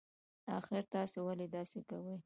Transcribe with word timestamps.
اخر 0.57 0.81
تاسي 0.93 1.17
ولې 1.25 1.47
داسی 1.53 1.81
کوئ 1.89 2.17